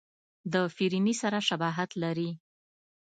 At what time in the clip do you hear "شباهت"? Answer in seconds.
1.47-1.89